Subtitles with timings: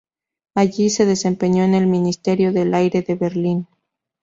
[0.55, 3.67] Allí, se desempeñó en el Ministerio del Aire de Berlín.